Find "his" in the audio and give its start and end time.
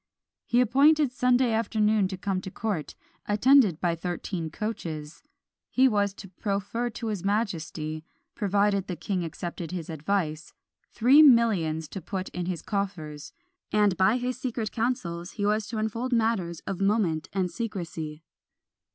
7.09-7.23, 9.69-9.91, 12.49-12.63, 14.17-14.39